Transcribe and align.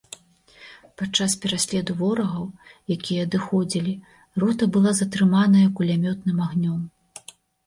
Падчас 1.01 1.35
пераследу 1.43 1.91
ворагаў, 1.99 2.47
якія 2.95 3.27
адыходзілі, 3.27 3.93
рота 4.45 4.63
была 4.79 4.95
затрыманая 5.03 5.67
кулямётным 5.77 6.37
агнём. 6.49 6.79